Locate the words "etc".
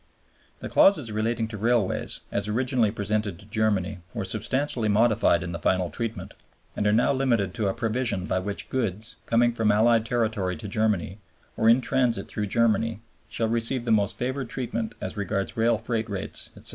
16.57-16.69